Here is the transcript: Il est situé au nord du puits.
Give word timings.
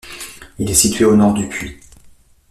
Il 0.57 0.67
est 0.67 0.73
situé 0.73 1.05
au 1.05 1.15
nord 1.15 1.35
du 1.35 1.47
puits. 1.47 1.79